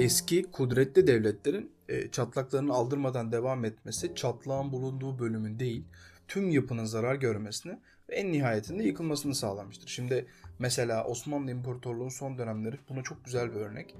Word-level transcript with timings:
eski 0.00 0.42
kudretli 0.42 1.06
devletlerin 1.06 1.72
e, 1.88 2.10
çatlaklarını 2.10 2.72
aldırmadan 2.72 3.32
devam 3.32 3.64
etmesi 3.64 4.14
çatlağın 4.14 4.72
bulunduğu 4.72 5.18
bölümün 5.18 5.58
değil 5.58 5.84
tüm 6.28 6.50
yapının 6.50 6.84
zarar 6.84 7.14
görmesini 7.14 7.78
ve 8.10 8.14
en 8.14 8.32
nihayetinde 8.32 8.82
yıkılmasını 8.82 9.34
sağlamıştır. 9.34 9.88
Şimdi 9.88 10.26
mesela 10.58 11.04
Osmanlı 11.04 11.50
İmparatorluğu'nun 11.50 12.08
son 12.08 12.38
dönemleri 12.38 12.76
buna 12.88 13.02
çok 13.02 13.24
güzel 13.24 13.50
bir 13.50 13.56
örnek. 13.56 13.94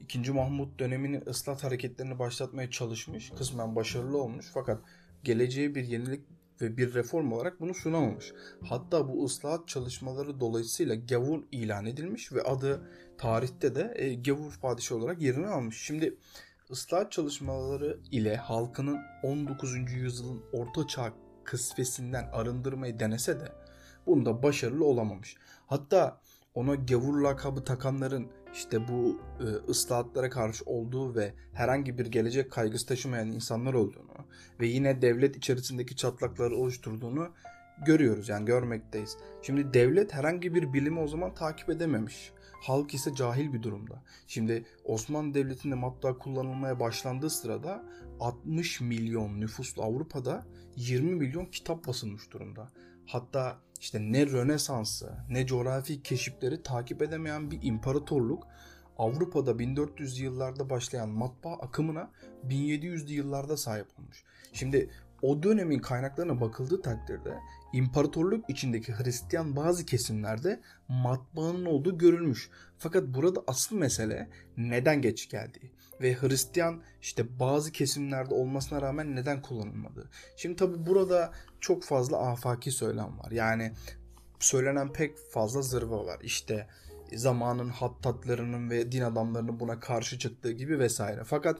İkinci 0.00 0.32
Mahmut 0.32 0.78
döneminin 0.78 1.22
ıslah 1.26 1.64
hareketlerini 1.64 2.18
başlatmaya 2.18 2.70
çalışmış, 2.70 3.32
kısmen 3.38 3.76
başarılı 3.76 4.18
olmuş 4.18 4.50
fakat 4.54 4.80
geleceğe 5.24 5.74
bir 5.74 5.84
yenilik 5.84 6.20
ve 6.60 6.76
bir 6.76 6.94
reform 6.94 7.32
olarak 7.32 7.60
bunu 7.60 7.74
sunamamış. 7.74 8.32
Hatta 8.68 9.08
bu 9.08 9.24
ıslahat 9.24 9.68
çalışmaları 9.68 10.40
dolayısıyla 10.40 10.94
gavur 10.94 11.42
ilan 11.52 11.86
edilmiş 11.86 12.32
ve 12.32 12.42
adı 12.42 12.88
tarihte 13.18 13.74
de 13.74 13.94
e, 13.96 14.14
gavur 14.14 14.58
padişahı 14.62 14.98
olarak 14.98 15.22
yerini 15.22 15.46
almış. 15.46 15.82
Şimdi 15.82 16.16
ıslahat 16.70 17.12
çalışmaları 17.12 17.98
ile 18.10 18.36
halkının 18.36 18.98
19. 19.22 19.92
yüzyılın 19.92 20.42
orta 20.52 20.86
çağ 20.86 21.12
kısvesinden 21.44 22.28
arındırmayı 22.32 23.00
denese 23.00 23.40
de 23.40 23.52
bunda 24.06 24.42
başarılı 24.42 24.84
olamamış. 24.84 25.36
Hatta 25.66 26.20
ona 26.54 26.74
gavur 26.74 27.20
lakabı 27.20 27.64
takanların 27.64 28.26
işte 28.54 28.88
bu 28.88 29.20
e, 29.40 29.70
ıslahatlara 29.70 30.30
karşı 30.30 30.64
olduğu 30.64 31.14
ve 31.14 31.34
herhangi 31.52 31.98
bir 31.98 32.06
gelecek 32.06 32.52
kaygısı 32.52 32.86
taşımayan 32.86 33.32
insanlar 33.32 33.74
olduğunu 33.74 34.14
ve 34.60 34.66
yine 34.66 35.02
devlet 35.02 35.36
içerisindeki 35.36 35.96
çatlakları 35.96 36.56
oluşturduğunu 36.56 37.28
görüyoruz 37.86 38.28
yani 38.28 38.44
görmekteyiz. 38.44 39.16
Şimdi 39.42 39.74
devlet 39.74 40.14
herhangi 40.14 40.54
bir 40.54 40.72
bilimi 40.72 41.00
o 41.00 41.08
zaman 41.08 41.34
takip 41.34 41.70
edememiş. 41.70 42.32
Halk 42.64 42.94
ise 42.94 43.14
cahil 43.14 43.52
bir 43.52 43.62
durumda. 43.62 44.02
Şimdi 44.26 44.64
Osmanlı 44.84 45.34
Devleti'nde 45.34 45.74
matbaa 45.74 46.18
kullanılmaya 46.18 46.80
başlandığı 46.80 47.30
sırada 47.30 47.84
60 48.20 48.80
milyon 48.80 49.40
nüfuslu 49.40 49.82
Avrupa'da 49.82 50.46
20 50.76 51.14
milyon 51.14 51.44
kitap 51.44 51.86
basılmış 51.86 52.30
durumda. 52.30 52.68
Hatta 53.06 53.58
işte 53.80 54.00
ne 54.00 54.26
Rönesans'ı 54.26 55.12
ne 55.30 55.46
coğrafi 55.46 56.02
keşifleri 56.02 56.62
takip 56.62 57.02
edemeyen 57.02 57.50
bir 57.50 57.58
imparatorluk 57.62 58.46
Avrupa'da 58.98 59.50
1400'lü 59.50 60.22
yıllarda 60.22 60.70
başlayan 60.70 61.08
matbaa 61.08 61.54
akımına 61.54 62.10
1700'lü 62.48 63.12
yıllarda 63.12 63.56
sahip 63.56 63.86
olmuş. 63.98 64.24
Şimdi 64.52 64.90
o 65.22 65.42
dönemin 65.42 65.78
kaynaklarına 65.78 66.40
bakıldığı 66.40 66.82
takdirde 66.82 67.38
imparatorluk 67.74 68.50
içindeki 68.50 68.92
Hristiyan 68.92 69.56
bazı 69.56 69.86
kesimlerde 69.86 70.60
matbaanın 70.88 71.64
olduğu 71.64 71.98
görülmüş. 71.98 72.50
Fakat 72.78 73.04
burada 73.06 73.44
asıl 73.46 73.76
mesele 73.76 74.28
neden 74.56 75.02
geç 75.02 75.28
geldiği 75.28 75.72
ve 76.00 76.14
Hristiyan 76.14 76.82
işte 77.02 77.38
bazı 77.40 77.72
kesimlerde 77.72 78.34
olmasına 78.34 78.82
rağmen 78.82 79.16
neden 79.16 79.42
kullanılmadı. 79.42 80.10
Şimdi 80.36 80.56
tabi 80.56 80.86
burada 80.86 81.32
çok 81.60 81.84
fazla 81.84 82.18
afaki 82.18 82.70
söylem 82.70 83.18
var. 83.18 83.30
Yani 83.30 83.72
söylenen 84.38 84.92
pek 84.92 85.18
fazla 85.18 85.62
zırva 85.62 86.06
var. 86.06 86.18
İşte 86.22 86.66
zamanın 87.14 87.68
hattatlarının 87.68 88.70
ve 88.70 88.92
din 88.92 89.02
adamlarının 89.02 89.60
buna 89.60 89.80
karşı 89.80 90.18
çıktığı 90.18 90.52
gibi 90.52 90.78
vesaire. 90.78 91.24
Fakat 91.24 91.58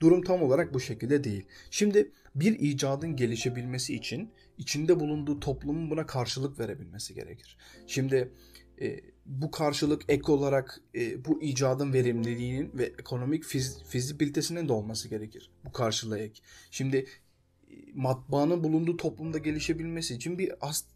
durum 0.00 0.22
tam 0.22 0.42
olarak 0.42 0.74
bu 0.74 0.80
şekilde 0.80 1.24
değil. 1.24 1.46
Şimdi 1.70 2.12
bir 2.34 2.58
icadın 2.60 3.16
gelişebilmesi 3.16 3.94
için 3.94 4.32
içinde 4.58 5.00
bulunduğu 5.00 5.40
toplumun 5.40 5.90
buna 5.90 6.06
karşılık 6.06 6.58
verebilmesi 6.58 7.14
gerekir. 7.14 7.56
Şimdi 7.86 8.32
e, 8.80 9.00
bu 9.26 9.50
karşılık 9.50 10.02
ek 10.08 10.32
olarak 10.32 10.80
e, 10.94 11.24
bu 11.24 11.42
icadın 11.42 11.92
verimliliğinin 11.92 12.70
ve 12.74 12.84
ekonomik 12.84 13.44
fiz, 13.44 13.82
fizibilitesinin 13.82 14.68
de 14.68 14.72
olması 14.72 15.08
gerekir. 15.08 15.50
Bu 15.64 15.72
karşılığı 15.72 16.18
ek. 16.18 16.40
Şimdi 16.70 16.96
e, 16.96 17.74
matbaanın 17.94 18.64
bulunduğu 18.64 18.96
toplumda 18.96 19.38
gelişebilmesi 19.38 20.14
için 20.14 20.38
bir 20.38 20.52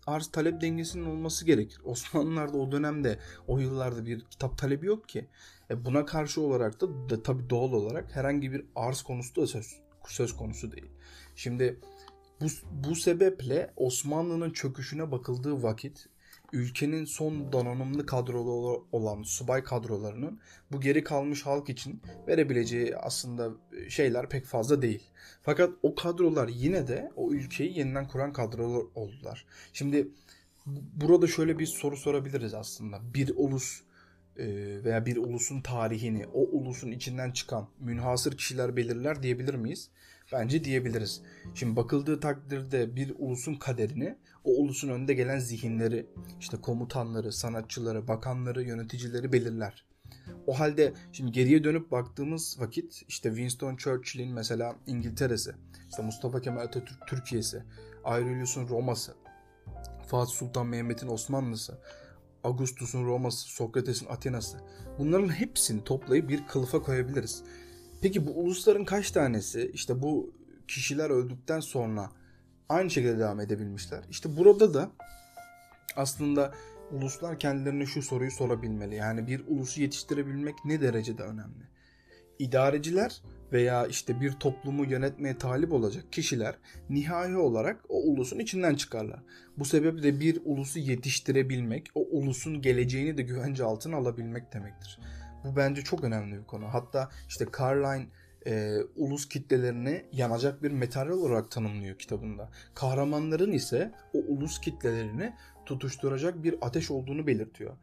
arz 0.07 0.31
talep 0.33 0.61
dengesinin 0.61 1.05
olması 1.05 1.47
gerekir. 1.47 1.81
Osmanlılar'da 1.85 2.57
o 2.57 2.73
dönemde 2.73 3.19
o 3.47 3.59
yıllarda 3.59 4.07
bir 4.07 4.21
kitap 4.21 4.59
talebi 4.59 4.87
yok 4.87 5.09
ki. 5.09 5.27
E 5.71 5.85
buna 5.85 6.05
karşı 6.07 6.41
olarak 6.41 6.81
da, 6.81 7.11
da 7.11 7.23
tabii 7.23 7.51
doğal 7.51 7.73
olarak 7.73 8.17
herhangi 8.17 8.53
bir 8.53 8.65
arz 8.77 9.03
konusu 9.03 9.43
da 9.43 9.47
söz, 9.47 9.81
söz 10.09 10.37
konusu 10.37 10.73
değil. 10.73 10.91
Şimdi 11.37 11.81
bu, 12.41 12.47
bu 12.89 12.97
sebeple 12.97 13.71
Osmanlı'nın 13.77 14.51
çöküşüne 14.51 15.11
bakıldığı 15.11 15.63
vakit 15.63 16.07
ülkenin 16.53 17.05
son 17.05 17.53
donanımlı 17.53 18.07
kadrolu 18.07 18.87
olan 18.93 19.23
subay 19.23 19.65
kadrolarının 19.65 20.41
bu 20.73 20.81
geri 20.81 21.05
kalmış 21.05 21.47
halk 21.47 21.69
için 21.69 22.03
verebileceği 22.29 22.97
aslında 22.97 23.51
şeyler 23.89 24.29
pek 24.29 24.45
fazla 24.45 24.83
değil. 24.83 25.03
Fakat 25.43 25.71
o 25.83 25.95
kadrolar 25.95 26.49
yine 26.49 26.89
de 26.89 27.13
o 27.17 27.33
ülkeyi 27.33 27.79
yeniden 27.79 28.09
kuran 28.09 28.33
kadrolar 28.33 28.85
oldular. 28.95 29.47
Şimdi 29.73 30.09
burada 30.95 31.27
şöyle 31.27 31.59
bir 31.59 31.67
soru 31.67 31.97
sorabiliriz 31.97 32.55
aslında. 32.55 33.15
Bir 33.15 33.33
ulus 33.37 33.81
e, 34.37 34.47
veya 34.85 35.07
bir 35.07 35.17
ulusun 35.17 35.61
tarihini 35.61 36.27
o 36.27 36.41
ulusun 36.41 36.91
içinden 36.91 37.31
çıkan 37.31 37.69
münhasır 37.79 38.37
kişiler 38.37 38.77
belirler 38.77 39.23
diyebilir 39.23 39.55
miyiz? 39.55 39.91
Bence 40.33 40.65
diyebiliriz. 40.65 41.23
Şimdi 41.55 41.77
bakıldığı 41.77 42.21
takdirde 42.21 42.97
bir 42.97 43.15
ulusun 43.19 43.55
kaderini 43.55 44.17
o 44.45 44.51
ulusun 44.51 44.89
önde 44.89 45.15
gelen 45.15 45.39
zihinleri, 45.39 46.07
işte 46.41 46.57
komutanları, 46.57 47.33
sanatçıları, 47.33 48.09
bakanları, 48.09 48.63
yöneticileri 48.63 49.33
belirler. 49.33 49.85
O 50.47 50.61
halde 50.61 50.93
şimdi 51.13 51.33
geriye 51.33 51.65
dönüp 51.65 51.91
baktığımız 51.91 52.61
vakit 52.61 53.03
işte 53.09 53.29
Winston 53.29 53.77
Churchill'in 53.77 54.33
mesela 54.33 54.77
İngiltere'si, 54.87 55.53
işte 55.91 56.03
Mustafa 56.03 56.41
Kemal 56.41 56.61
Atatürk 56.61 57.07
Türkiye'si, 57.07 57.63
Aurelius'un 58.05 58.69
Roma'sı, 58.69 59.15
Fatih 60.07 60.33
Sultan 60.33 60.67
Mehmet'in 60.67 61.09
Osmanlı'sı, 61.09 61.79
Augustus'un 62.45 63.05
Roma'sı, 63.05 63.49
Sokrates'in 63.49 64.07
Atina'sı. 64.07 64.59
Bunların 64.99 65.29
hepsini 65.29 65.85
toplayıp 65.85 66.29
bir 66.29 66.47
kılıfa 66.47 66.83
koyabiliriz. 66.83 67.43
Peki 68.03 68.27
bu 68.27 68.31
ulusların 68.31 68.85
kaç 68.85 69.11
tanesi 69.11 69.71
işte 69.75 70.03
bu 70.03 70.35
kişiler 70.69 71.11
öldükten 71.11 71.61
sonra 71.61 72.11
aynı 72.69 72.91
şekilde 72.91 73.19
devam 73.19 73.41
edebilmişler? 73.41 74.05
İşte 74.11 74.37
burada 74.37 74.75
da 74.75 74.91
aslında 75.97 76.55
uluslar 76.93 77.39
kendilerine 77.39 77.87
şu 77.87 78.03
soruyu 78.03 78.31
sorabilmeli. 78.31 78.95
Yani 78.95 79.27
bir 79.27 79.45
ulusu 79.49 79.81
yetiştirebilmek 79.81 80.55
ne 80.65 80.81
derecede 80.81 81.23
önemli? 81.23 81.71
İdareciler 82.39 83.23
veya 83.53 83.87
işte 83.87 84.21
bir 84.21 84.33
toplumu 84.33 84.85
yönetmeye 84.85 85.39
talip 85.39 85.73
olacak 85.73 86.13
kişiler 86.13 86.55
nihai 86.91 87.37
olarak 87.37 87.81
o 87.89 88.03
ulusun 88.03 88.39
içinden 88.39 88.75
çıkarlar. 88.75 89.23
Bu 89.59 89.65
sebeple 89.65 90.21
bir 90.21 90.41
ulusu 90.45 90.79
yetiştirebilmek, 90.79 91.89
o 91.95 92.01
ulusun 92.01 92.63
geleceğini 92.63 93.19
de 93.19 93.23
güvence 93.23 93.65
altına 93.65 93.97
alabilmek 93.97 94.53
demektir. 94.53 94.99
Bu 95.45 95.57
bence 95.57 95.83
çok 95.83 96.05
önemli 96.05 96.39
bir 96.39 96.45
konu. 96.45 96.75
Hatta 96.75 97.09
işte 97.29 97.47
Carline 97.59 98.07
e, 98.47 98.79
ulus 98.97 99.29
kitlelerini 99.29 100.05
yanacak 100.13 100.63
bir 100.63 100.71
materyal 100.71 101.19
olarak 101.19 101.51
tanımlıyor 101.51 101.99
kitabında. 101.99 102.51
Kahramanların 102.75 103.53
ise 103.53 103.93
o 104.15 104.19
ulus 104.19 104.61
kitlelerini 104.61 105.35
tutuşturacak 105.67 106.43
bir 106.43 106.55
ateş 106.61 106.91
olduğunu 106.91 107.27
belirtiyor. 107.27 107.77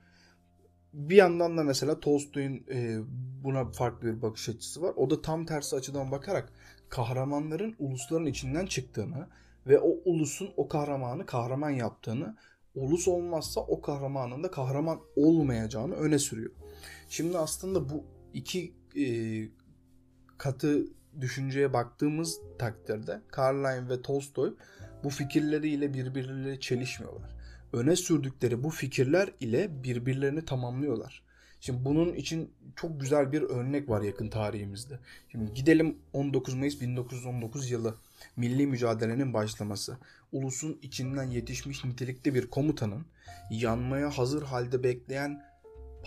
Bir 0.94 1.16
yandan 1.16 1.58
da 1.58 1.64
mesela 1.64 2.00
Tolstoy'un 2.00 2.64
e, 2.72 3.00
buna 3.44 3.72
farklı 3.72 4.08
bir 4.08 4.22
bakış 4.22 4.50
açısı 4.50 4.82
var. 4.82 4.94
O 4.96 5.10
da 5.10 5.22
tam 5.22 5.46
tersi 5.46 5.76
açıdan 5.76 6.12
bakarak 6.12 6.54
kahramanların 6.90 7.76
ulusların 7.80 8.26
içinden 8.26 8.66
çıktığını 8.66 9.28
ve 9.68 9.80
o 9.80 9.90
ulusun 10.06 10.50
o 10.58 10.68
kahramanı 10.68 11.26
kahraman 11.26 11.70
yaptığını, 11.70 12.36
ulus 12.76 13.08
olmazsa 13.08 13.62
o 13.62 13.82
kahramanın 13.82 14.44
da 14.44 14.52
kahraman 14.52 15.00
olmayacağını 15.16 15.96
öne 15.96 16.20
sürüyor. 16.20 16.52
Şimdi 17.10 17.38
aslında 17.38 17.90
bu 17.90 18.04
iki 18.34 18.74
e, 18.96 19.06
katı 20.38 20.88
düşünceye 21.22 21.74
baktığımız 21.74 22.40
takdirde 22.60 23.22
Carlyle 23.38 23.90
ve 23.90 24.02
Tolstoy 24.02 24.54
bu 25.04 25.10
fikirleriyle 25.10 25.94
birbirleriyle 25.94 26.60
çelişmiyorlar. 26.60 27.38
Öne 27.74 27.96
sürdükleri 27.96 28.64
bu 28.64 28.70
fikirler 28.70 29.30
ile 29.40 29.84
birbirlerini 29.84 30.46
tamamlıyorlar. 30.46 31.24
Şimdi 31.60 31.86
bunun 31.86 32.14
için 32.14 32.54
çok 32.76 33.02
güzel 33.02 33.32
bir 33.32 33.42
örnek 33.42 33.90
var 33.90 34.02
yakın 34.02 34.30
tarihimizde. 34.30 35.00
Şimdi 35.32 35.54
gidelim 35.54 35.98
19 36.14 36.54
Mayıs 36.54 36.82
1919 36.82 37.72
yılı 37.72 37.96
milli 38.36 38.68
mücadelenin 38.68 39.34
başlaması. 39.34 39.98
Ulusun 40.32 40.80
içinden 40.82 41.24
yetişmiş 41.24 41.86
nitelikli 41.86 42.36
bir 42.36 42.48
komutanın 42.48 43.06
yanmaya 43.50 44.18
hazır 44.18 44.44
halde 44.44 44.84
bekleyen 44.84 45.44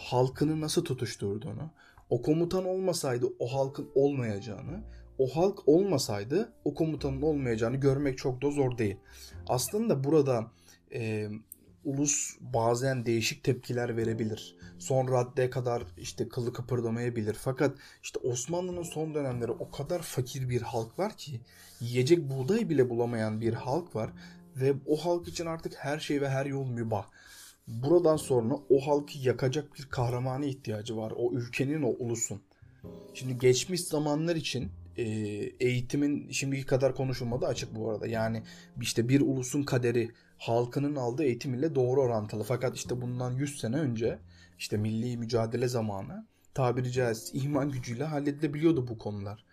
halkını 0.00 0.60
nasıl 0.60 0.84
tutuşturduğunu, 0.84 1.70
o 2.10 2.22
komutan 2.22 2.64
olmasaydı 2.64 3.26
o 3.38 3.54
halkın 3.54 3.90
olmayacağını, 3.94 4.80
o 5.18 5.28
halk 5.28 5.68
olmasaydı 5.68 6.52
o 6.64 6.74
komutanın 6.74 7.22
olmayacağını 7.22 7.76
görmek 7.76 8.18
çok 8.18 8.42
da 8.42 8.50
zor 8.50 8.78
değil. 8.78 8.96
Aslında 9.48 10.04
burada 10.04 10.50
e, 10.94 11.28
ulus 11.84 12.36
bazen 12.40 13.06
değişik 13.06 13.44
tepkiler 13.44 13.96
verebilir. 13.96 14.56
Son 14.78 15.08
raddeye 15.08 15.50
kadar 15.50 15.82
işte 15.96 16.28
kılı 16.28 16.52
kıpırdamayabilir. 16.52 17.34
Fakat 17.34 17.76
işte 18.02 18.18
Osmanlı'nın 18.18 18.82
son 18.82 19.14
dönemleri 19.14 19.50
o 19.50 19.70
kadar 19.70 20.02
fakir 20.02 20.48
bir 20.48 20.62
halk 20.62 20.98
var 20.98 21.16
ki 21.16 21.40
yiyecek 21.80 22.30
buğday 22.30 22.68
bile 22.68 22.90
bulamayan 22.90 23.40
bir 23.40 23.54
halk 23.54 23.96
var 23.96 24.10
ve 24.56 24.74
o 24.86 24.96
halk 24.96 25.28
için 25.28 25.46
artık 25.46 25.74
her 25.76 25.98
şey 25.98 26.20
ve 26.20 26.28
her 26.28 26.46
yol 26.46 26.66
mübah. 26.66 27.06
Buradan 27.70 28.16
sonra 28.16 28.54
o 28.70 28.86
halkı 28.86 29.18
yakacak 29.18 29.74
bir 29.78 29.84
kahramana 29.84 30.46
ihtiyacı 30.46 30.96
var. 30.96 31.12
O 31.16 31.32
ülkenin, 31.32 31.82
o 31.82 31.88
ulusun. 31.88 32.42
Şimdi 33.14 33.38
geçmiş 33.38 33.80
zamanlar 33.80 34.36
için 34.36 34.72
e, 34.96 35.02
eğitimin 35.60 36.30
şimdiki 36.30 36.66
kadar 36.66 36.94
konuşulmadı 36.94 37.46
açık 37.46 37.74
bu 37.74 37.90
arada. 37.90 38.06
Yani 38.06 38.42
işte 38.80 39.08
bir 39.08 39.20
ulusun 39.20 39.62
kaderi 39.62 40.10
halkının 40.38 40.96
aldığı 40.96 41.24
eğitim 41.24 41.54
ile 41.54 41.74
doğru 41.74 42.00
orantılı. 42.00 42.44
Fakat 42.44 42.76
işte 42.76 43.00
bundan 43.00 43.32
100 43.32 43.60
sene 43.60 43.76
önce 43.76 44.18
işte 44.58 44.76
milli 44.76 45.16
mücadele 45.16 45.68
zamanı 45.68 46.26
tabiri 46.54 46.92
caizse 46.92 47.38
ihmal 47.38 47.70
gücüyle 47.70 48.04
halledilebiliyordu 48.04 48.88
bu 48.88 48.98
konular. 48.98 49.44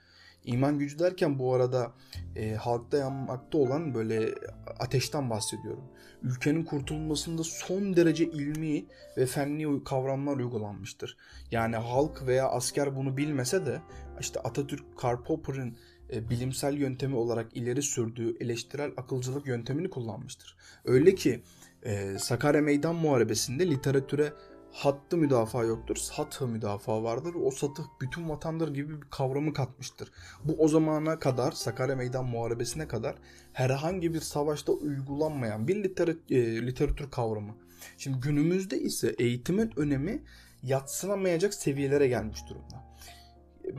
İman 0.48 0.80
gücü 0.80 1.00
derken 1.00 1.40
bu 1.40 1.54
arada 1.54 1.92
e, 2.36 2.56
halkta 2.56 2.98
yanmakta 2.98 3.58
olan 3.58 3.94
böyle 3.94 4.36
ateşten 4.80 5.30
bahsediyorum. 5.30 5.84
Ülkenin 6.24 6.64
kurtulmasında 6.64 7.44
son 7.44 7.96
derece 7.96 8.26
ilmi 8.26 8.86
ve 9.18 9.26
fenli 9.26 9.84
kavramlar 9.84 10.38
uygulanmıştır. 10.38 11.18
Yani 11.52 11.76
halk 11.76 12.28
veya 12.28 12.50
asker 12.50 12.96
bunu 12.96 13.18
bilmese 13.18 13.66
de 13.66 13.82
işte 14.20 14.40
Atatürk 14.40 14.98
Karl 14.98 15.24
Popper'ın 15.24 15.78
e, 16.14 16.30
bilimsel 16.30 16.74
yöntemi 16.74 17.16
olarak 17.16 17.58
ileri 17.58 17.82
sürdüğü 17.82 18.38
eleştirel 18.44 18.92
akılcılık 18.98 19.48
yöntemini 19.48 19.90
kullanmıştır. 19.90 20.58
Öyle 20.86 21.16
ki 21.16 21.42
e, 21.84 22.18
Sakarya 22.20 22.62
Meydan 22.62 22.96
Muharebesi'nde 22.96 23.70
literatüre 23.70 24.34
hattı 24.72 25.18
müdafaa 25.18 25.64
yoktur. 25.64 25.96
Satı 25.96 26.48
müdafaa 26.48 27.04
vardır. 27.04 27.34
O 27.44 27.52
satı 27.52 27.82
bütün 28.02 28.30
vatandaş 28.30 28.70
gibi 28.70 29.02
bir 29.02 29.08
kavramı 29.10 29.54
katmıştır. 29.54 30.12
Bu 30.44 30.56
o 30.58 30.68
zamana 30.68 31.20
kadar 31.20 31.52
Sakarya 31.52 31.96
Meydan 31.96 32.26
Muharebesi'ne 32.26 32.88
kadar 32.88 33.16
herhangi 33.54 34.14
bir 34.14 34.22
savaşta 34.22 34.72
uygulanmayan 34.72 35.68
bir 35.68 35.84
literatür, 35.84 36.36
e, 36.36 36.68
literatür 36.68 37.12
kavramı. 37.12 37.56
Şimdi 37.98 38.20
günümüzde 38.20 38.80
ise 38.80 39.16
eğitimin 39.20 39.72
önemi 39.76 40.24
yatsınamayacak 40.64 41.54
seviyelere 41.54 42.08
gelmiş 42.08 42.40
durumda. 42.50 42.88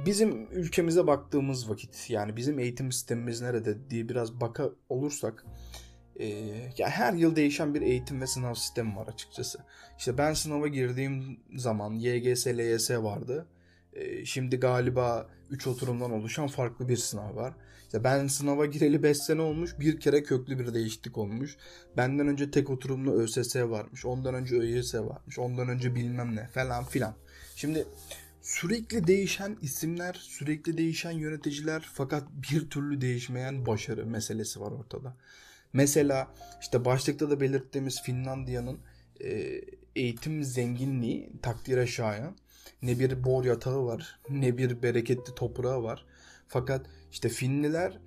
Bizim 0.06 0.49
ülkemize 0.52 1.06
baktığımız 1.06 1.70
vakit 1.70 2.11
yani 2.11 2.37
bizim 2.37 2.58
eğitim 2.58 2.93
sistemimiz 2.93 3.40
nerede 3.40 3.90
diye 3.90 4.08
biraz 4.08 4.40
baka 4.40 4.70
olursak 4.88 5.44
e, 6.18 6.26
ya 6.78 6.88
her 6.88 7.12
yıl 7.12 7.36
değişen 7.36 7.74
bir 7.74 7.82
eğitim 7.82 8.20
ve 8.20 8.26
sınav 8.26 8.54
sistemi 8.54 8.96
var 8.96 9.06
açıkçası. 9.06 9.58
İşte 9.98 10.18
ben 10.18 10.32
sınava 10.32 10.68
girdiğim 10.68 11.40
zaman 11.56 11.92
YGS, 11.92 12.46
LYS 12.46 12.90
vardı. 12.90 13.46
E, 13.92 14.24
şimdi 14.24 14.56
galiba 14.56 15.28
3 15.50 15.66
oturumdan 15.66 16.10
oluşan 16.12 16.46
farklı 16.46 16.88
bir 16.88 16.96
sınav 16.96 17.36
var. 17.36 17.54
İşte 17.82 18.04
ben 18.04 18.26
sınava 18.26 18.66
gireli 18.66 19.02
5 19.02 19.18
sene 19.18 19.42
olmuş. 19.42 19.80
Bir 19.80 20.00
kere 20.00 20.22
köklü 20.22 20.58
bir 20.58 20.74
değişiklik 20.74 21.18
olmuş. 21.18 21.56
Benden 21.96 22.28
önce 22.28 22.50
tek 22.50 22.70
oturumlu 22.70 23.12
ÖSS 23.12 23.56
varmış. 23.56 24.04
Ondan 24.04 24.34
önce 24.34 24.56
ÖYS 24.56 24.94
varmış. 24.94 25.38
Ondan 25.38 25.68
önce 25.68 25.94
bilmem 25.94 26.36
ne 26.36 26.46
falan 26.46 26.84
filan. 26.84 27.14
Şimdi 27.56 27.86
sürekli 28.42 29.06
değişen 29.06 29.56
isimler, 29.62 30.14
sürekli 30.14 30.78
değişen 30.78 31.10
yöneticiler 31.10 31.88
fakat 31.92 32.22
bir 32.52 32.70
türlü 32.70 33.00
değişmeyen 33.00 33.66
başarı 33.66 34.06
meselesi 34.06 34.60
var 34.60 34.72
ortada. 34.72 35.16
Mesela 35.72 36.34
işte 36.60 36.84
başlıkta 36.84 37.30
da 37.30 37.40
belirttiğimiz 37.40 38.02
Finlandiya'nın 38.02 38.80
e, 39.20 39.60
eğitim 39.96 40.44
zenginliği 40.44 41.32
takdire 41.42 41.86
şayan. 41.86 42.36
Ne 42.82 42.98
bir 42.98 43.24
bor 43.24 43.44
yatağı 43.44 43.84
var, 43.84 44.20
ne 44.30 44.58
bir 44.58 44.82
bereketli 44.82 45.34
toprağı 45.34 45.82
var. 45.82 46.06
Fakat 46.48 46.86
işte 47.12 47.28
Finliler 47.28 47.98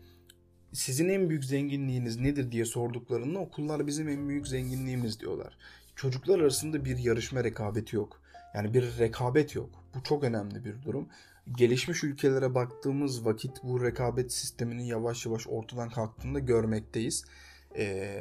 sizin 0.74 1.10
en 1.10 1.30
büyük 1.30 1.46
zenginliğiniz 1.46 2.20
nedir 2.20 2.52
diye 2.52 2.66
sorduklarında 2.66 3.40
okullar 3.40 3.88
bizim 3.88 4.10
en 4.10 4.30
büyük 4.30 4.48
zenginliğimiz 4.48 5.20
diyorlar. 5.20 5.58
Çocuklar 5.96 6.40
arasında 6.40 6.86
bir 6.86 6.98
yarışma 6.98 7.44
rekabeti 7.44 7.96
yok. 7.96 8.22
Yani 8.56 8.74
bir 8.74 8.98
rekabet 9.00 9.56
yok. 9.56 9.70
Bu 9.96 10.04
çok 10.04 10.24
önemli 10.24 10.66
bir 10.66 10.84
durum. 10.84 11.10
Gelişmiş 11.58 12.04
ülkelere 12.04 12.56
baktığımız 12.56 13.26
vakit 13.26 13.64
bu 13.64 13.84
rekabet 13.84 14.34
sisteminin 14.34 14.84
yavaş 14.84 15.26
yavaş 15.26 15.48
ortadan 15.48 15.90
kalktığını 15.90 16.36
da 16.36 16.40
görmekteyiz 16.40 17.26
e, 17.78 18.18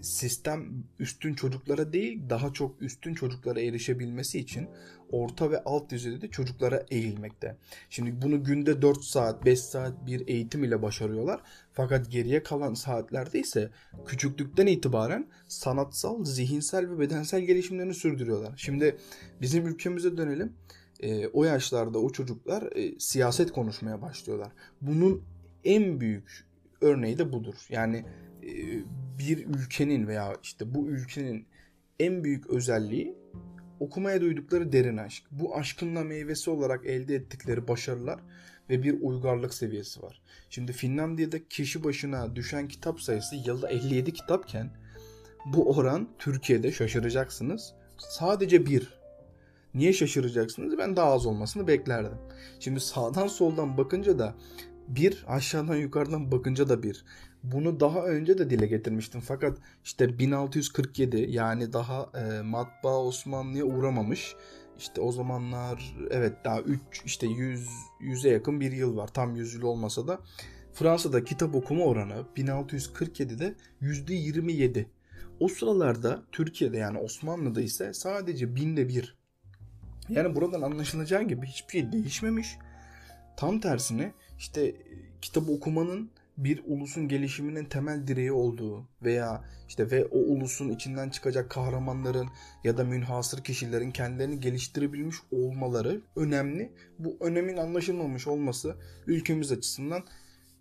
sistem 0.00 0.84
üstün 0.98 1.34
çocuklara 1.34 1.92
değil 1.92 2.22
daha 2.30 2.52
çok 2.52 2.82
üstün 2.82 3.14
çocuklara 3.14 3.60
erişebilmesi 3.60 4.38
için 4.38 4.68
orta 5.10 5.50
ve 5.50 5.64
alt 5.64 5.90
düzeyde 5.90 6.20
de 6.20 6.28
çocuklara 6.28 6.86
eğilmekte. 6.90 7.56
Şimdi 7.90 8.22
bunu 8.22 8.44
günde 8.44 8.82
4 8.82 9.04
saat 9.04 9.44
5 9.44 9.60
saat 9.60 10.06
bir 10.06 10.28
eğitim 10.28 10.64
ile 10.64 10.82
başarıyorlar. 10.82 11.40
Fakat 11.72 12.10
geriye 12.10 12.42
kalan 12.42 12.74
saatlerde 12.74 13.40
ise 13.40 13.70
küçüklükten 14.06 14.66
itibaren 14.66 15.26
sanatsal, 15.48 16.24
zihinsel 16.24 16.90
ve 16.90 16.98
bedensel 16.98 17.40
gelişimlerini 17.40 17.94
sürdürüyorlar. 17.94 18.52
Şimdi 18.56 18.96
bizim 19.40 19.66
ülkemize 19.66 20.16
dönelim. 20.16 20.52
E, 21.00 21.26
o 21.26 21.44
yaşlarda 21.44 21.98
o 21.98 22.10
çocuklar 22.10 22.76
e, 22.76 22.98
siyaset 22.98 23.52
konuşmaya 23.52 24.02
başlıyorlar. 24.02 24.52
Bunun 24.80 25.22
en 25.64 26.00
büyük 26.00 26.46
örneği 26.80 27.18
de 27.18 27.32
budur. 27.32 27.54
Yani 27.68 28.04
bir 29.18 29.46
ülkenin 29.46 30.06
veya 30.06 30.36
işte 30.42 30.74
bu 30.74 30.88
ülkenin 30.88 31.46
en 32.00 32.24
büyük 32.24 32.46
özelliği 32.46 33.14
okumaya 33.80 34.20
duydukları 34.20 34.72
derin 34.72 34.96
aşk. 34.96 35.24
Bu 35.30 35.56
aşkın 35.56 35.96
da 35.96 36.04
meyvesi 36.04 36.50
olarak 36.50 36.86
elde 36.86 37.14
ettikleri 37.14 37.68
başarılar 37.68 38.20
ve 38.70 38.82
bir 38.82 39.00
uygarlık 39.00 39.54
seviyesi 39.54 40.02
var. 40.02 40.22
Şimdi 40.50 40.72
Finlandiya'da 40.72 41.48
kişi 41.48 41.84
başına 41.84 42.36
düşen 42.36 42.68
kitap 42.68 43.00
sayısı 43.00 43.36
yılda 43.36 43.68
57 43.68 44.12
kitapken 44.12 44.70
bu 45.46 45.70
oran 45.76 46.08
Türkiye'de 46.18 46.72
şaşıracaksınız. 46.72 47.74
Sadece 47.98 48.66
bir. 48.66 49.00
Niye 49.74 49.92
şaşıracaksınız? 49.92 50.78
Ben 50.78 50.96
daha 50.96 51.12
az 51.12 51.26
olmasını 51.26 51.66
beklerdim. 51.66 52.18
Şimdi 52.60 52.80
sağdan 52.80 53.26
soldan 53.26 53.78
bakınca 53.78 54.18
da 54.18 54.34
bir 54.96 55.24
aşağıdan 55.28 55.76
yukarıdan 55.76 56.32
bakınca 56.32 56.68
da 56.68 56.82
bir. 56.82 57.04
Bunu 57.42 57.80
daha 57.80 58.04
önce 58.04 58.38
de 58.38 58.50
dile 58.50 58.66
getirmiştim 58.66 59.20
fakat 59.20 59.58
işte 59.84 60.18
1647 60.18 61.26
yani 61.30 61.72
daha 61.72 62.10
e, 62.14 62.42
matbaa 62.42 63.04
Osmanlı'ya 63.04 63.64
uğramamış. 63.64 64.34
İşte 64.78 65.00
o 65.00 65.12
zamanlar 65.12 65.96
evet 66.10 66.32
daha 66.44 66.60
3 66.60 66.80
işte 67.04 67.26
100 67.26 67.68
100'e 68.00 68.30
yakın 68.30 68.60
bir 68.60 68.72
yıl 68.72 68.96
var. 68.96 69.08
Tam 69.08 69.36
100 69.36 69.54
yıl 69.54 69.62
olmasa 69.62 70.08
da 70.08 70.20
Fransa'da 70.72 71.24
kitap 71.24 71.54
okuma 71.54 71.84
oranı 71.84 72.24
1647'de 72.36 73.54
%27. 73.82 74.86
O 75.40 75.48
sıralarda 75.48 76.22
Türkiye'de 76.32 76.76
yani 76.76 76.98
Osmanlı'da 76.98 77.60
ise 77.60 77.94
sadece 77.94 78.56
binde 78.56 78.88
bir. 78.88 79.20
Yani 80.08 80.34
buradan 80.34 80.62
anlaşılacağı 80.62 81.22
gibi 81.22 81.46
hiçbir 81.46 81.72
şey 81.72 81.92
değişmemiş. 81.92 82.58
Tam 83.40 83.60
tersine 83.60 84.12
işte 84.38 84.74
kitap 85.22 85.48
okumanın 85.48 86.10
bir 86.36 86.62
ulusun 86.66 87.08
gelişiminin 87.08 87.64
temel 87.64 88.06
direği 88.06 88.32
olduğu 88.32 88.88
veya 89.02 89.44
işte 89.68 89.90
ve 89.90 90.04
o 90.06 90.18
ulusun 90.18 90.68
içinden 90.68 91.10
çıkacak 91.10 91.50
kahramanların 91.50 92.28
ya 92.64 92.76
da 92.76 92.84
münhasır 92.84 93.44
kişilerin 93.44 93.90
kendilerini 93.90 94.40
geliştirebilmiş 94.40 95.16
olmaları 95.32 96.00
önemli. 96.16 96.72
Bu 96.98 97.16
önemin 97.20 97.56
anlaşılmamış 97.56 98.26
olması 98.26 98.76
ülkemiz 99.06 99.52
açısından 99.52 100.02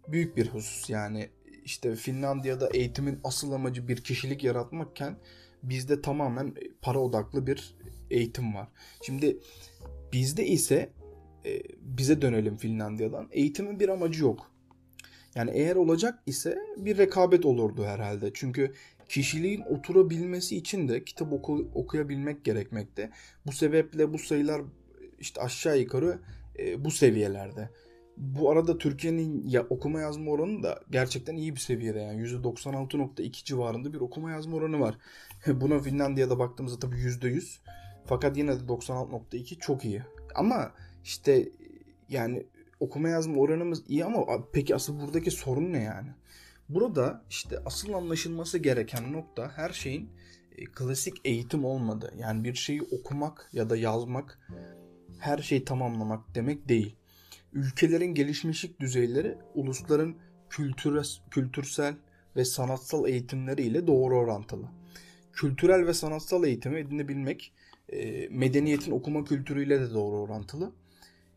büyük 0.08 0.38
bir 0.38 0.48
husus. 0.48 0.90
Yani 0.90 1.30
işte 1.66 1.96
Finlandiya'da 1.96 2.70
eğitimin 2.74 3.20
asıl 3.24 3.52
amacı 3.52 3.88
bir 3.88 3.98
kişilik 3.98 4.44
yaratmakken 4.44 5.18
bizde 5.64 6.02
tamamen 6.02 6.54
para 6.82 7.00
odaklı 7.00 7.48
bir 7.48 7.76
eğitim 8.10 8.56
var. 8.56 8.68
Şimdi 9.02 9.38
bizde 10.14 10.46
ise 10.46 10.90
e, 11.46 11.62
bize 11.98 12.22
dönelim 12.22 12.58
Finlandiya'dan. 12.58 13.28
Eğitimin 13.32 13.80
bir 13.80 13.90
amacı 13.90 14.24
yok. 14.24 14.52
Yani 15.36 15.52
eğer 15.54 15.76
olacak 15.76 16.20
ise 16.26 16.58
bir 16.78 16.98
rekabet 16.98 17.46
olurdu 17.46 17.86
herhalde. 17.86 18.32
Çünkü 18.34 18.74
kişiliğin 19.10 19.62
oturabilmesi 19.62 20.58
için 20.58 20.88
de 20.88 21.04
kitap 21.04 21.34
oku, 21.34 21.72
okuyabilmek 21.74 22.46
gerekmekte. 22.46 23.10
Bu 23.46 23.52
sebeple 23.52 24.14
bu 24.14 24.20
sayılar 24.20 24.62
işte 25.20 25.42
aşağı 25.42 25.80
yukarı 25.80 26.20
e, 26.60 26.86
bu 26.86 26.92
seviyelerde. 26.92 27.70
Bu 28.18 28.52
arada 28.52 28.78
Türkiye'nin 28.78 29.48
ya, 29.48 29.64
okuma 29.70 30.00
yazma 30.00 30.32
oranı 30.32 30.64
da 30.64 30.80
gerçekten 30.92 31.36
iyi 31.36 31.56
bir 31.56 31.60
seviyede 31.60 32.00
yani 32.00 32.22
%96.2 32.22 33.46
civarında 33.46 33.94
bir 33.94 34.00
okuma 34.00 34.32
yazma 34.32 34.58
oranı 34.58 34.80
var. 34.80 34.98
Buna 35.48 35.80
Finlandiya'da 35.80 36.40
baktığımızda 36.40 36.80
tabii 36.80 36.96
%100. 36.96 37.60
Fakat 38.06 38.38
yine 38.38 38.60
de 38.60 38.64
96.2 38.64 39.60
çok 39.60 39.86
iyi. 39.86 40.04
Ama 40.36 40.72
işte 41.04 41.50
yani 42.10 42.48
okuma 42.80 43.10
yazma 43.10 43.38
oranımız 43.38 43.84
iyi 43.88 44.06
ama 44.06 44.26
peki 44.54 44.76
asıl 44.76 45.00
buradaki 45.00 45.32
sorun 45.32 45.74
ne 45.74 45.84
yani? 45.84 46.10
Burada 46.70 47.26
işte 47.30 47.60
asıl 47.66 47.94
anlaşılması 47.94 48.58
gereken 48.58 49.14
nokta 49.14 49.52
her 49.56 49.70
şeyin 49.70 50.10
e, 50.58 50.66
klasik 50.66 51.14
eğitim 51.26 51.66
olmadı. 51.66 52.14
Yani 52.18 52.44
bir 52.44 52.54
şeyi 52.54 52.82
okumak 52.82 53.50
ya 53.54 53.70
da 53.70 53.78
yazmak 53.78 54.40
her 55.20 55.38
şeyi 55.38 55.66
tamamlamak 55.66 56.36
demek 56.36 56.70
değil. 56.70 56.96
Ülkelerin 57.54 58.14
gelişmişlik 58.14 58.80
düzeyleri 58.80 59.38
ulusların 59.56 60.16
kültüre, 60.50 61.02
kültürsel 61.32 61.96
ve 62.36 62.46
sanatsal 62.46 63.08
eğitimleri 63.08 63.62
ile 63.62 63.88
doğru 63.88 64.18
orantılı. 64.18 64.66
Kültürel 65.34 65.88
ve 65.88 65.94
sanatsal 65.94 66.44
eğitimi 66.44 66.80
edinebilmek 66.80 67.54
e, 67.90 68.28
medeniyetin 68.28 68.92
okuma 68.92 69.24
kültürüyle 69.24 69.82
de 69.82 69.94
doğru 69.94 70.16
orantılı. 70.16 70.72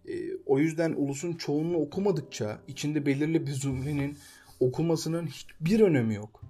E, 0.08 0.12
o 0.46 0.58
yüzden 0.58 0.92
ulusun 0.92 1.32
çoğunluğu 1.32 1.78
okumadıkça 1.78 2.58
içinde 2.68 3.06
belirli 3.06 3.46
bir 3.46 3.52
zümrenin 3.52 4.18
okumasının 4.60 5.26
hiçbir 5.26 5.80
önemi 5.80 6.14
yok. 6.14 6.42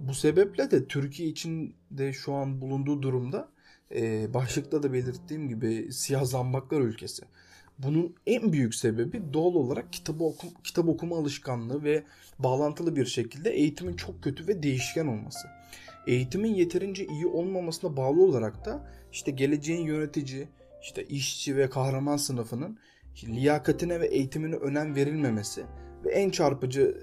Bu 0.00 0.14
sebeple 0.14 0.70
de 0.70 0.86
Türkiye 0.86 1.28
için 1.28 1.74
de 1.90 2.12
şu 2.12 2.32
an 2.32 2.60
bulunduğu 2.60 3.02
durumda 3.02 3.48
e, 3.94 4.34
başlıkta 4.34 4.82
da 4.82 4.92
belirttiğim 4.92 5.48
gibi 5.48 5.92
siyah 5.92 6.24
zambaklar 6.24 6.80
ülkesi. 6.80 7.22
Bunun 7.78 8.14
en 8.26 8.52
büyük 8.52 8.74
sebebi 8.74 9.22
doğal 9.32 9.54
olarak 9.54 9.92
kitabı 9.92 10.24
okum, 10.24 10.50
kitap 10.64 10.88
okuma 10.88 11.18
alışkanlığı 11.18 11.84
ve 11.84 12.04
bağlantılı 12.38 12.96
bir 12.96 13.06
şekilde 13.06 13.50
eğitimin 13.50 13.96
çok 13.96 14.22
kötü 14.22 14.48
ve 14.48 14.62
değişken 14.62 15.06
olması. 15.06 15.48
Eğitimin 16.06 16.54
yeterince 16.54 17.06
iyi 17.06 17.26
olmamasına 17.26 17.96
bağlı 17.96 18.22
olarak 18.22 18.64
da 18.64 18.92
işte 19.12 19.30
geleceğin 19.30 19.86
yönetici, 19.86 20.48
işte 20.82 21.04
işçi 21.04 21.56
ve 21.56 21.70
kahraman 21.70 22.16
sınıfının 22.16 22.78
liyakatine 23.24 24.00
ve 24.00 24.06
eğitimine 24.06 24.54
önem 24.54 24.94
verilmemesi 24.94 25.64
ve 26.04 26.10
en 26.10 26.30
çarpıcı 26.30 27.02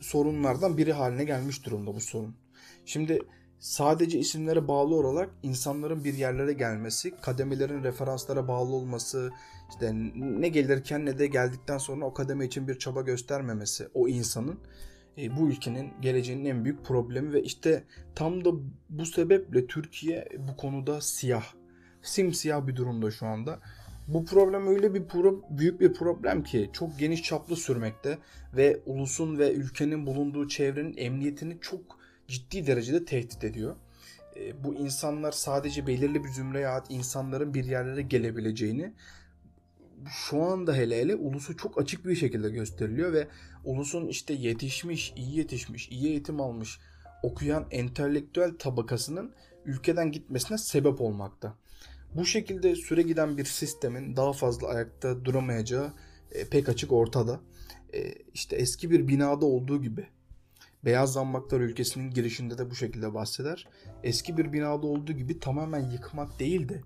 sorunlardan 0.00 0.78
biri 0.78 0.92
haline 0.92 1.24
gelmiş 1.24 1.66
durumda 1.66 1.94
bu 1.94 2.00
sorun. 2.00 2.36
Şimdi 2.84 3.18
sadece 3.58 4.18
isimlere 4.18 4.68
bağlı 4.68 4.94
olarak 4.94 5.30
insanların 5.42 6.04
bir 6.04 6.14
yerlere 6.14 6.52
gelmesi, 6.52 7.14
kademelerin 7.22 7.84
referanslara 7.84 8.48
bağlı 8.48 8.74
olması, 8.74 9.30
işte 9.70 9.92
ne 10.14 10.48
gelirken 10.48 11.06
ne 11.06 11.18
de 11.18 11.26
geldikten 11.26 11.78
sonra 11.78 12.04
o 12.04 12.14
kademe 12.14 12.46
için 12.46 12.68
bir 12.68 12.78
çaba 12.78 13.02
göstermemesi 13.02 13.88
o 13.94 14.08
insanın 14.08 14.58
e, 15.18 15.36
bu 15.36 15.48
ülkenin 15.48 15.92
geleceğinin 16.00 16.44
en 16.44 16.64
büyük 16.64 16.84
problemi 16.84 17.32
ve 17.32 17.42
işte 17.42 17.84
tam 18.14 18.44
da 18.44 18.50
bu 18.90 19.06
sebeple 19.06 19.66
Türkiye 19.66 20.28
bu 20.38 20.56
konuda 20.56 21.00
siyah, 21.00 21.44
simsiyah 22.02 22.66
bir 22.66 22.76
durumda 22.76 23.10
şu 23.10 23.26
anda. 23.26 23.60
Bu 24.08 24.24
problem 24.24 24.66
öyle 24.66 24.94
bir 24.94 25.04
pro, 25.04 25.42
büyük 25.50 25.80
bir 25.80 25.94
problem 25.94 26.42
ki 26.42 26.70
çok 26.72 26.98
geniş 26.98 27.22
çaplı 27.22 27.56
sürmekte 27.56 28.18
ve 28.56 28.80
ulusun 28.86 29.38
ve 29.38 29.52
ülkenin 29.52 30.06
bulunduğu 30.06 30.48
çevrenin 30.48 30.96
emniyetini 30.96 31.58
çok 31.60 31.80
ciddi 32.28 32.66
derecede 32.66 33.04
tehdit 33.04 33.44
ediyor. 33.44 33.76
E, 34.36 34.64
bu 34.64 34.74
insanlar 34.74 35.32
sadece 35.32 35.86
belirli 35.86 36.24
bir 36.24 36.28
zümreye 36.28 36.68
ait 36.68 36.86
insanların 36.88 37.54
bir 37.54 37.64
yerlere 37.64 38.02
gelebileceğini 38.02 38.92
şu 40.08 40.42
anda 40.42 40.74
hele 40.74 41.00
hele 41.00 41.16
ulusu 41.16 41.56
çok 41.56 41.80
açık 41.80 42.06
bir 42.06 42.14
şekilde 42.14 42.50
gösteriliyor 42.50 43.12
ve 43.12 43.28
ulusun 43.64 44.06
işte 44.06 44.34
yetişmiş, 44.34 45.12
iyi 45.16 45.38
yetişmiş, 45.38 45.88
iyi 45.88 46.08
eğitim 46.08 46.40
almış, 46.40 46.78
okuyan 47.22 47.66
entelektüel 47.70 48.50
tabakasının 48.58 49.32
ülkeden 49.64 50.12
gitmesine 50.12 50.58
sebep 50.58 51.00
olmakta. 51.00 51.54
Bu 52.16 52.24
şekilde 52.24 52.76
süre 52.76 53.02
giden 53.02 53.38
bir 53.38 53.44
sistemin 53.44 54.16
daha 54.16 54.32
fazla 54.32 54.68
ayakta 54.68 55.24
duramayacağı 55.24 55.92
e, 56.32 56.44
pek 56.48 56.68
açık 56.68 56.92
ortada. 56.92 57.40
E, 57.94 58.12
işte 58.34 58.56
eski 58.56 58.90
bir 58.90 59.08
binada 59.08 59.46
olduğu 59.46 59.82
gibi 59.82 60.06
Beyaz 60.84 61.12
Zambaklar 61.12 61.60
ülkesinin 61.60 62.10
girişinde 62.10 62.58
de 62.58 62.70
bu 62.70 62.74
şekilde 62.74 63.14
bahseder. 63.14 63.68
Eski 64.02 64.36
bir 64.36 64.52
binada 64.52 64.86
olduğu 64.86 65.12
gibi 65.12 65.40
tamamen 65.40 65.90
yıkmak 65.90 66.38
değil 66.38 66.68
de 66.68 66.80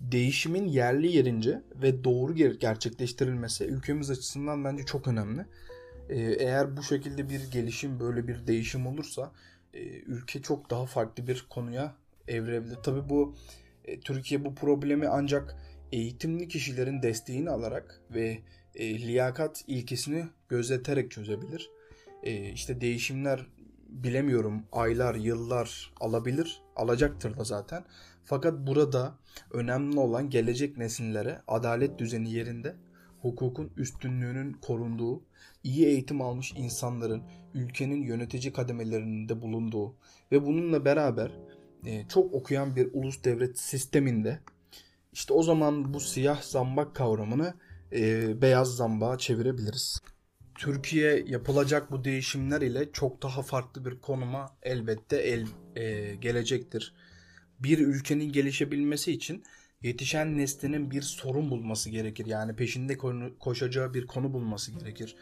değişimin 0.00 0.66
yerli 0.66 1.16
yerince 1.16 1.62
ve 1.82 2.04
doğru 2.04 2.34
gerçekleştirilmesi 2.34 3.64
ülkemiz 3.64 4.10
açısından 4.10 4.64
bence 4.64 4.84
çok 4.84 5.08
önemli. 5.08 5.46
Ee, 6.08 6.20
eğer 6.20 6.76
bu 6.76 6.82
şekilde 6.82 7.28
bir 7.28 7.50
gelişim, 7.50 8.00
böyle 8.00 8.28
bir 8.28 8.46
değişim 8.46 8.86
olursa 8.86 9.32
e, 9.74 9.80
ülke 9.88 10.42
çok 10.42 10.70
daha 10.70 10.86
farklı 10.86 11.26
bir 11.26 11.46
konuya 11.50 11.94
evrilebilir. 12.28 12.76
Tabii 12.82 13.08
bu 13.08 13.34
e, 13.84 14.00
Türkiye 14.00 14.44
bu 14.44 14.54
problemi 14.54 15.08
ancak 15.08 15.56
eğitimli 15.92 16.48
kişilerin 16.48 17.02
desteğini 17.02 17.50
alarak 17.50 18.00
ve 18.10 18.38
e, 18.74 18.98
liyakat 18.98 19.64
ilkesini 19.66 20.24
gözeterek 20.48 21.10
çözebilir. 21.10 21.70
E, 22.22 22.50
işte 22.50 22.80
değişimler 22.80 23.46
bilemiyorum 23.88 24.62
aylar, 24.72 25.14
yıllar 25.14 25.92
alabilir. 26.00 26.62
Alacaktır 26.76 27.36
da 27.36 27.44
zaten. 27.44 27.84
Fakat 28.24 28.66
burada 28.66 29.18
önemli 29.50 29.98
olan 29.98 30.30
gelecek 30.30 30.78
nesillere 30.78 31.42
adalet 31.48 31.98
düzeni 31.98 32.32
yerinde 32.32 32.76
hukukun 33.22 33.72
üstünlüğünün 33.76 34.52
korunduğu, 34.52 35.22
iyi 35.64 35.86
eğitim 35.86 36.20
almış 36.22 36.52
insanların 36.56 37.22
ülkenin 37.54 38.02
yönetici 38.02 38.52
kademelerinde 38.52 39.42
bulunduğu 39.42 39.96
ve 40.32 40.46
bununla 40.46 40.84
beraber 40.84 41.32
e, 41.86 42.08
çok 42.08 42.34
okuyan 42.34 42.76
bir 42.76 42.88
ulus 42.92 43.24
devlet 43.24 43.58
sisteminde 43.58 44.38
işte 45.12 45.32
o 45.32 45.42
zaman 45.42 45.94
bu 45.94 46.00
siyah 46.00 46.42
zambak 46.42 46.94
kavramını 46.94 47.54
e, 47.92 48.42
beyaz 48.42 48.76
zambağa 48.76 49.18
çevirebiliriz. 49.18 49.98
Türkiye 50.54 51.24
yapılacak 51.26 51.92
bu 51.92 52.04
değişimler 52.04 52.60
ile 52.60 52.92
çok 52.92 53.22
daha 53.22 53.42
farklı 53.42 53.84
bir 53.84 54.00
konuma 54.00 54.56
elbette 54.62 55.16
el 55.16 55.46
e, 55.76 56.14
gelecektir. 56.14 56.94
Bir 57.58 57.78
ülkenin 57.78 58.32
gelişebilmesi 58.32 59.12
için 59.12 59.42
yetişen 59.82 60.38
neslinin 60.38 60.90
bir 60.90 61.02
sorun 61.02 61.50
bulması 61.50 61.90
gerekir. 61.90 62.26
Yani 62.26 62.56
peşinde 62.56 62.98
koşacağı 63.38 63.94
bir 63.94 64.06
konu 64.06 64.32
bulması 64.32 64.72
gerekir. 64.72 65.16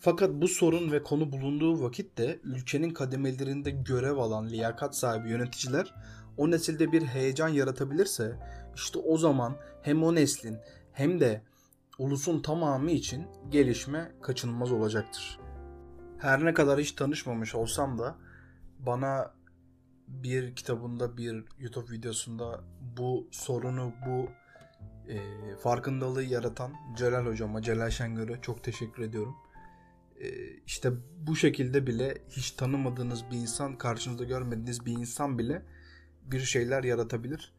Fakat 0.00 0.30
bu 0.30 0.48
sorun 0.48 0.92
ve 0.92 1.02
konu 1.02 1.32
bulunduğu 1.32 1.82
vakit 1.82 2.18
de 2.18 2.40
ülkenin 2.44 2.90
kademelerinde 2.90 3.70
görev 3.70 4.16
alan 4.16 4.48
liyakat 4.48 4.96
sahibi 4.96 5.30
yöneticiler 5.30 5.94
o 6.36 6.50
nesilde 6.50 6.92
bir 6.92 7.02
heyecan 7.02 7.48
yaratabilirse 7.48 8.36
işte 8.74 8.98
o 8.98 9.18
zaman 9.18 9.56
hem 9.82 10.02
o 10.02 10.14
neslin 10.14 10.58
hem 10.92 11.20
de 11.20 11.42
ulusun 11.98 12.42
tamamı 12.42 12.90
için 12.90 13.26
gelişme 13.48 14.12
kaçınılmaz 14.22 14.72
olacaktır. 14.72 15.38
Her 16.18 16.44
ne 16.44 16.54
kadar 16.54 16.80
hiç 16.80 16.92
tanışmamış 16.92 17.54
olsam 17.54 17.98
da 17.98 18.16
bana 18.78 19.34
bir 20.08 20.56
kitabında 20.56 21.16
bir 21.16 21.44
YouTube 21.58 21.92
videosunda 21.92 22.60
bu 22.96 23.28
sorunu 23.30 23.92
bu 24.06 24.28
e, 25.12 25.18
farkındalığı 25.62 26.22
yaratan 26.22 26.72
Celal 26.96 27.26
hocama 27.26 27.62
Celal 27.62 27.90
Şengör'e 27.90 28.40
çok 28.40 28.64
teşekkür 28.64 29.02
ediyorum. 29.02 29.36
E, 30.20 30.28
işte 30.66 30.92
bu 31.26 31.36
şekilde 31.36 31.86
bile 31.86 32.18
hiç 32.28 32.50
tanımadığınız 32.50 33.24
bir 33.30 33.36
insan 33.36 33.78
karşınızda 33.78 34.24
görmediğiniz 34.24 34.86
bir 34.86 34.92
insan 34.92 35.38
bile 35.38 35.62
bir 36.24 36.40
şeyler 36.40 36.84
yaratabilir. 36.84 37.52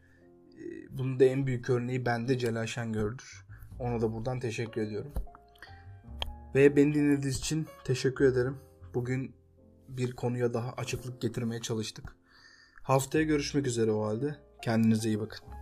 E, 0.53 0.97
bunun 0.97 1.19
da 1.19 1.23
en 1.25 1.47
büyük 1.47 1.69
örneği 1.69 2.05
bende 2.05 2.37
Celal 2.37 2.65
Şengör'dür. 2.65 3.45
Ona 3.79 4.01
da 4.01 4.13
buradan 4.13 4.39
teşekkür 4.39 4.81
ediyorum. 4.81 5.11
Ve 6.55 6.75
beni 6.75 6.93
dinlediğiniz 6.93 7.37
için 7.37 7.67
teşekkür 7.83 8.25
ederim. 8.25 8.57
Bugün 8.93 9.35
bir 9.87 10.11
konuya 10.11 10.53
daha 10.53 10.71
açıklık 10.71 11.21
getirmeye 11.21 11.61
çalıştık. 11.61 12.15
Haftaya 12.83 13.23
görüşmek 13.23 13.67
üzere 13.67 13.91
o 13.91 14.05
halde. 14.05 14.35
Kendinize 14.61 15.09
iyi 15.09 15.19
bakın. 15.19 15.60